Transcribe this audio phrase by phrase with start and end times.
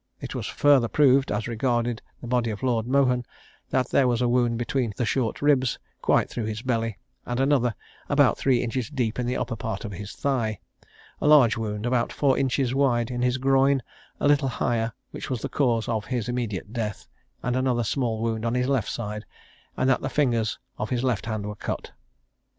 [0.19, 3.23] It was further proved, as regarded the body of Lord Mohun,
[3.69, 7.75] that there was a wound between the short ribs, quite through his belly, and another
[8.09, 10.59] about three inches deep in the upper part of his thigh;
[11.21, 13.83] a large wound, about four inches wide, in his groin,
[14.19, 17.07] a little higher, which was the cause of his immediate death;
[17.43, 19.23] and another small wound on his left side;
[19.77, 21.91] and that the fingers of his left hand were cut.